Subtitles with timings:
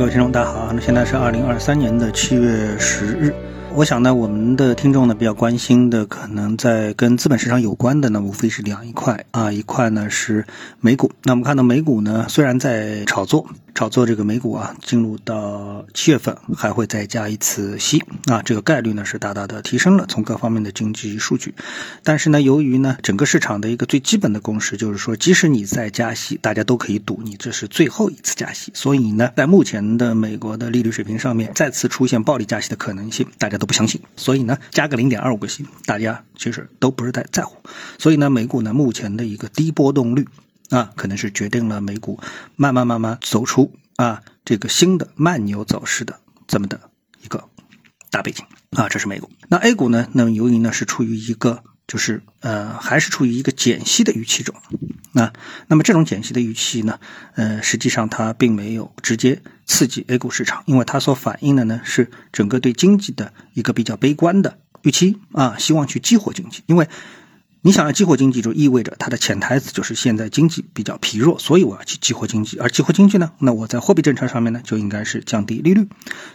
[0.00, 0.72] 各位听众，大家好。
[0.72, 3.34] 那现在是二零二三年的七月十日。
[3.74, 10.42] 我想呢，我们的听众呢比较关心的，可能在跟资本市场有关的呢，无非是两一块啊，一块呢是
[10.80, 11.12] 美股。
[11.24, 13.46] 那我们看到美股呢，虽然在炒作。
[13.80, 20.04] 炒作这个美股啊，进入到七月份还会再加一次息啊，这个概率呢是大大的提升了。
[20.06, 21.54] 从各方面的经济数据，
[22.04, 28.70] 但是呢，由于呢整个市场的一个最基本的共识就是说，即使你在加息，大家都可以赌你这是最后一次加息。
[28.74, 33.98] 所以呢，在目前的美国的利率水平上面，再次出现暴力加息的可能性，大家都不相信。
[34.14, 37.56] 所以呢，加个零点二五个息，大家其实都不是太在乎。
[37.96, 40.28] 所以呢，美股呢目前的一个低波动率。
[40.70, 42.18] 啊，可能是决定了美股
[42.56, 46.80] 慢慢慢慢走出啊这个新的慢牛走势的这么的
[47.22, 47.44] 一个
[48.10, 49.28] 大背景啊，这是美股。
[49.48, 50.08] 那 A 股呢？
[50.12, 54.54] 那由于呢是处于一个就是呃还是处于一个减息的预期中
[55.14, 55.32] 啊，
[55.66, 57.00] 那么这种减息的预期呢，
[57.34, 66.88] 呃实际上它并没有直接刺激 A 股市场，因为它所反映的呢是整个对经济的一个比较悲观的预期啊，希望去激活经济，因为。
[67.62, 72.58] 你想要激活经济，就意味着它的潜台词就是现在经济比较疲弱，所以我要去激活经济。
[72.58, 75.86] 而激活经济呢，那我在货币政策上面呢，就应该是降低利率。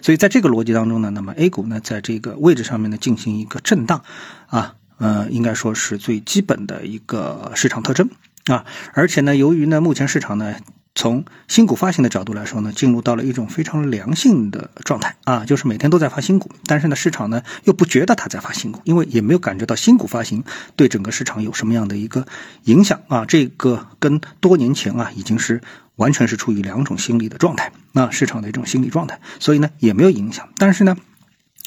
[0.01, 4.03] 所以在这个逻辑当中呢，那么 A 股呢，在这个位置上面呢，进行一个震荡，
[4.47, 8.09] 啊，呃，应该说是最基本的一个市场特征
[8.45, 8.65] 啊。
[8.93, 10.55] 而且呢，由于呢，目前市场呢。
[10.95, 20.43] 从新股发行的角度来说呢，进入到了一种非常良性的状态啊，就是每天都在发新股，但是呢，市场呢又不觉得它在发新股，因为也没有感觉到新股发行
[20.77, 22.25] 对整个市场有什么样的一个
[22.63, 25.61] 影响啊，这个跟多年前啊已经是
[25.97, 30.95] 完全是处于两种心理的状态啊，市场的一种心理状态，所以呢也没有影响，但是呢。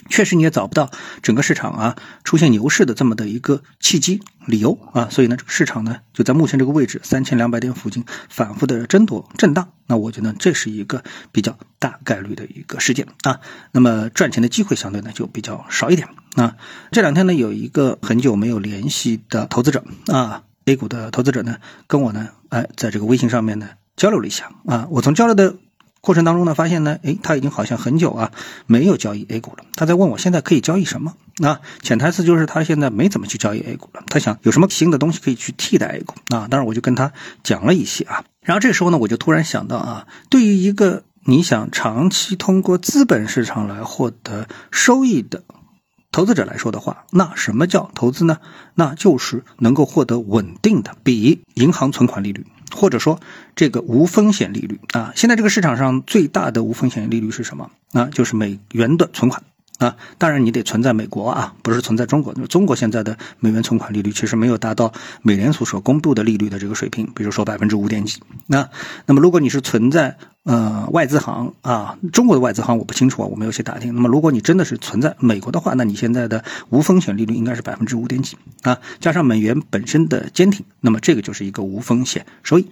[0.09, 0.91] 确实你也找不到
[1.23, 13.41] 整个市场啊出现牛市的这么的一个契机理由啊，所以呢这个市场呢就在目前这个位置三千两百点附近反复的争夺震荡，那我觉得这是一个比较大概率的一个事件啊，
[13.73, 16.57] 那么赚钱的机会相对呢就比较少一点啊。
[16.91, 25.57] 这两天呢有一个很久没有联系的投资者啊，A 股的投资者呢跟我呢哎在这个微信上面呢交流了一下啊，我从交流的。
[26.01, 28.33] 过程当中呢，发现呢，诶，他已经好像很久啊
[28.67, 29.65] 没有交易 A 股了。
[29.75, 31.15] 他在问我现在可以交易什么？
[31.43, 34.03] 啊，潜台词就是他现在没怎么去交易 A 股了。
[34.07, 36.47] 他想有什么新的东西可以去替代 A 股啊？
[36.49, 38.25] 当然我就跟他讲了一些啊。
[38.43, 45.43] 然后这时候呢，我就突然想到啊，对于一个你想长期通过资本市场来获得收益的
[46.11, 48.39] 投资者来说的话，那什么叫投资呢？
[48.75, 52.47] 那就是能够获得稳定的比银行存款利率。
[52.73, 53.21] 或者说，
[53.57, 57.71] 这个无风险利率啊，现在这个市场上最大的无风险利率是什么？
[57.93, 59.43] 啊，就是美元的存款
[59.79, 59.97] 啊。
[60.19, 62.35] 当然，你得存在美国啊，不是存在中国。
[62.47, 68.21] 中国现在的美元存款利率其实没有达到美联储所公布的利率的这个水平，比如说百分之五点几。
[68.47, 68.69] 那
[69.07, 73.95] 那么，如果你是存在呃外资行啊，中国的外资行我不清楚啊，我没有去打听。
[73.95, 82.67] 那么，如果你真的是存在美国的话，那你现在的无风险利率应该是百分之五点几啊，加上美元本身的坚挺，那么这个就是一个无风险收益。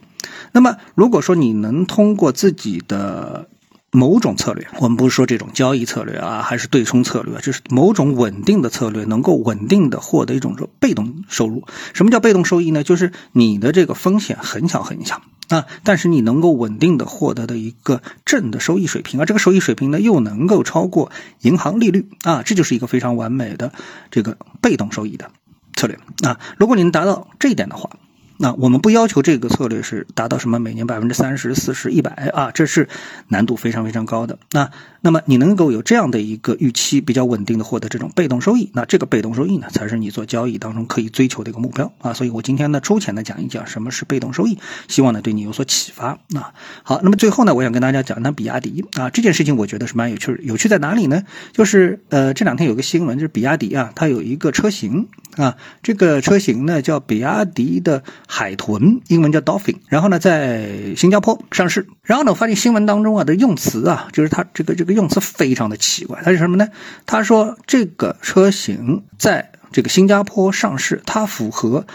[0.52, 3.48] 那么，如果说你能通过自己的
[3.92, 11.64] 某种策略，我们不是说这种交易策略啊，还是对冲策略，就是某种稳定的策略，能够稳定的获得一种被动收入。
[11.94, 12.82] 什么叫被动收益呢？
[12.82, 21.10] 就是你的这个风险很小很小啊，但是你能够稳定的获得的一个正的收益水平，而这个收益水平呢，又能够超过
[21.40, 23.72] 银行利率啊，这就是一个非常完美的
[24.10, 25.30] 这个被动收益的
[25.74, 26.38] 策略啊。
[26.58, 27.90] 如果你能达到这一点的话。
[28.38, 32.88] 那我们不要求这个策略是达到什么每年百分之三十四十一百啊，这是
[33.28, 34.38] 难度非常非常高的。
[34.52, 34.70] 那
[35.00, 42.12] 那么你能够有这样的一个预期，比较稳定的获得这种被动收益，那这个被动收益呢，才是你做交易当中可以追求的一个目标啊。
[42.12, 44.58] 所以我今天呢，粗浅的讲一讲什么是被动收益，
[44.88, 46.52] 希望呢对你有所启发啊。
[46.82, 51.22] 好，那么最后呢，我想跟大家讲讲比亚迪啊这件事情，我觉得是蛮有趣有趣在哪里呢？
[51.52, 58.02] 就是呃这两天有个新闻，就是比亚迪啊，它有一个车型啊，这个车型呢叫比亚迪的。
[58.26, 61.86] 海豚，英文叫 dolphin，然后呢，在新加坡上市。
[62.02, 66.20] 然后呢，我发现新闻当中啊的用词啊，就是它这个这个用词非常的奇怪。
[66.24, 66.68] 它是什么呢？
[67.06, 71.86] 他说这个车型在这个新加坡上市，它符合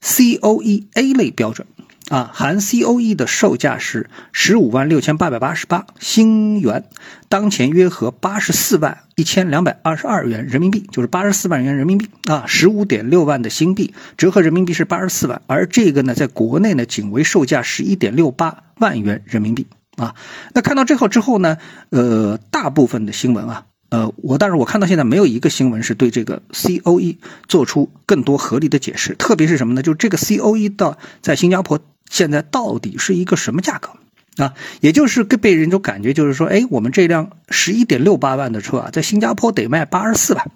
[0.00, 1.66] C O E A 类标准。
[2.10, 6.84] 啊，含 C O E 的售价是十五万六千八百八十八新元，
[7.28, 15.40] 当前约合八十四万一千两百二十二元人民币，就是八十四万元人民币啊，十五点六万的新币，折合人民币是八十四万。
[15.46, 20.16] 而这个呢，在国内呢，仅为售价十一点六八万元人民币啊。
[20.52, 21.58] 那看到这后之后呢，
[21.90, 29.82] 呃，大部分的新闻啊，呃，我但是我看到现在没有一个新闻是对这个 C O E 做出更多合理的解释，特别是什么呢？
[29.82, 31.78] 就是这个 C O E 到在新加坡。
[32.10, 33.90] 现在到底是一个什么价格
[34.42, 40.50] 啊，也就是被人一种感觉，就是说，哎，我们这辆十一点六八万的车啊，在新加坡得卖八十四万。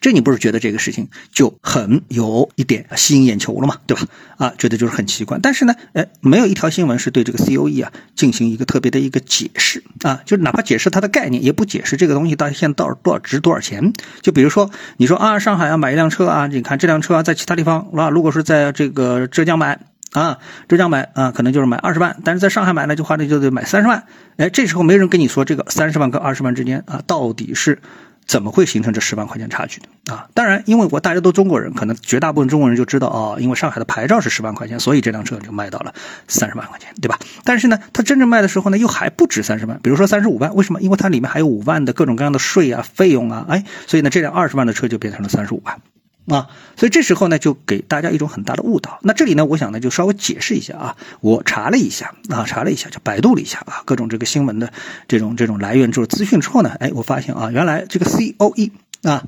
[0.00, 3.76] 这你不是觉得这个事情就很有一点吸引眼球了吗？
[3.86, 4.06] 对吧？
[4.38, 5.38] 啊，觉得就是很奇怪。
[5.42, 13.92] 但是呢，哎，没有一条新闻是对这个 C O E 啊进行一个特别的一个解释啊，就是哪怕解释它的概念，也不解释这个东西到底现在到多少值多少钱。
[14.22, 19.80] 就比如说，你说啊，上海要买一辆车啊，你看这辆车啊在其他地方啊，如果是在这个浙江买
[20.12, 20.38] 啊，
[20.68, 24.04] 浙江买啊，可能就是买二十万，但是在上海买呢，就话呢就得买三十万。
[24.36, 27.80] 哎，这时候没人跟你说这个三十万跟二十万之间啊，到底是。
[28.26, 30.28] 怎么会形成这十万块钱差距的啊？
[30.34, 35.94] 当然，因为我大家都中国人，可能绝大部分中国人就知道哦，因为上海的牌照是十万块钱，所以这辆车就卖到了
[36.26, 37.18] 三十万块钱，对吧？
[37.44, 40.80] 但是呢，它真正卖的时候呢，又还不止三十万，比如说三十五万，为什么？
[40.80, 45.80] 因为它里面还有五万的各种各样的税啊、费用啊，哎，所以呢，这辆二十万的车就变成了三十五万。
[46.26, 48.98] 啊，所以这时候呢，就给大家一种很大的误导。
[49.02, 50.96] 那这里呢，我想呢，就稍微解释一下啊。
[51.20, 54.72] 我查了一下啊，查了一下，就百度了一下啊，各种这个新闻的
[55.06, 58.72] 这种这种来源就是资讯之后呢，哎，我发现啊，原来这个 C O E
[59.02, 59.24] 啊，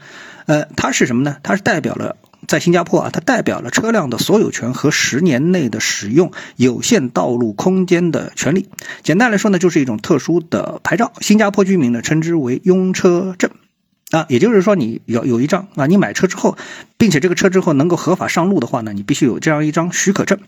[0.47, 1.37] 呃，它是什么呢？
[1.43, 2.17] 它是代表了
[2.49, 8.71] 在新加坡啊，它代表了车辆的所有权和十年内的使用有限道路空间的权利。
[9.03, 11.13] 简单来说呢，就是一种特殊的牌照。
[11.21, 13.51] 新加坡居民呢，称之为拥车证。
[14.13, 16.57] 啊，也就是说，你有有一张啊，你买车之后，
[16.97, 20.39] 并且这个车之后能够合法上路的话呢，你必须有这样一张许可证。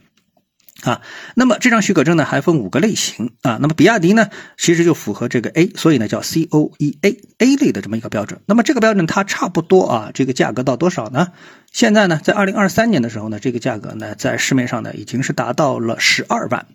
[0.83, 1.03] 啊，
[1.35, 3.59] 那么这张许可证呢，还分五个类型啊。
[3.61, 8.41] 那么比亚迪呢，其实就符合这个 A，所以呢叫 C O E A A 类的这么一个标准。
[8.47, 11.33] 那么这个标准它差不多啊，这个价格到多少呢？
[11.73, 16.67] 现在呢，在二零二三年的时候呢，这个价格呢，在市面上呢已经是达到了十二万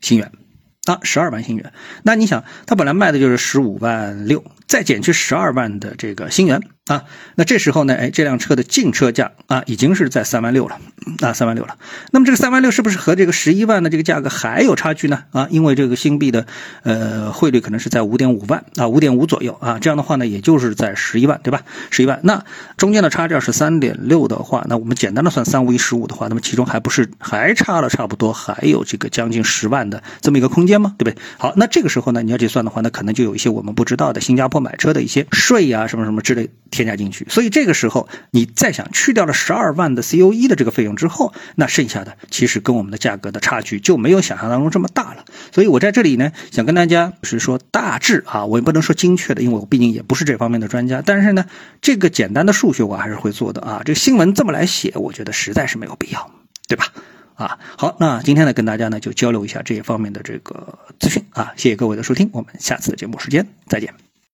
[0.00, 0.32] 新元。
[0.84, 1.72] 啊，十二万新元，
[2.02, 4.42] 那你想，它本来卖的就是十五万六，
[4.72, 7.04] 再减去十二万的这个新元啊，
[7.34, 10.80] 那这时候呢，哎，这辆车的净车价啊，已经是在三万六了，
[11.20, 11.76] 啊，三万六了。
[12.10, 15.24] 那么这个三万六是不是和这个十一万的这个价格还有差距呢？
[15.30, 16.46] 啊，因为这个新币的
[16.84, 21.60] 呃汇率可能是在五点五万啊，五点五左右啊，这样的话呢，也就是在十一万，对吧？
[21.90, 22.42] 十一万，那
[22.78, 30.72] 中间的差价是三点六的话，那我们简单的算三五一十五的话，那么其中还不是还差了差不多还有这个将近十万的这么一个空间。
[30.80, 30.94] 吗？
[30.98, 31.22] 对不对？
[31.36, 37.26] 好，那这个时候呢，你要去算的话，那可能就有一些我们不知道的新加坡买车的一些税呀，什么什么之类添加进去。
[37.28, 45.24] 所以这个时候，你再想去掉了十二万的 C O E 的这个费用之后，那剩下的其实跟我们的价格的差距就没有想象当中这么大了。
[45.52, 51.02] 所以我在这里呢，想跟大家是说大致啊，我也不能说精确的，因为我毕竟也不是这方面的专家。
[51.04, 51.44] 但是呢，
[51.80, 53.82] 这个简单的数学我还是会做的啊。
[53.84, 56.30] 这个新闻这么来写，我觉得实在是没有必要，
[56.68, 56.86] 对吧？
[57.34, 64.11] 啊，好，那今天呢，跟大家呢就交流一下这一方面的这个资讯啊，谢谢各位的收听，我们下次的节目时间再见。